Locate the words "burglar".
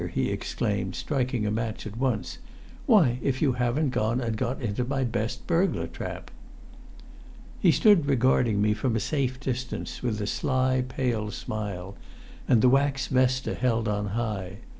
5.45-5.85